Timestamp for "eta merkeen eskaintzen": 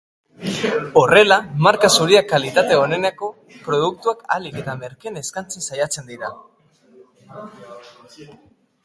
4.63-5.67